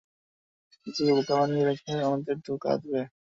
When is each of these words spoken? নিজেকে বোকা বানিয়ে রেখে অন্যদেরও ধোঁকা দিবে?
নিজেকে 0.87 1.11
বোকা 1.17 1.33
বানিয়ে 1.39 1.67
রেখে 1.69 1.91
অন্যদেরও 2.05 2.43
ধোঁকা 2.45 2.71
দিবে? 2.81 3.01